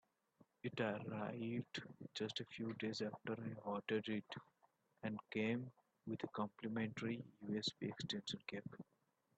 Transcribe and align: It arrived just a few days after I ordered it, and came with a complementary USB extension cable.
It 0.63 0.81
arrived 0.81 1.83
just 2.15 2.39
a 2.39 2.45
few 2.45 2.73
days 2.73 3.03
after 3.03 3.39
I 3.39 3.53
ordered 3.69 4.09
it, 4.09 4.25
and 5.03 5.19
came 5.29 5.71
with 6.07 6.23
a 6.23 6.27
complementary 6.29 7.23
USB 7.45 7.89
extension 7.89 8.39
cable. 8.47 8.83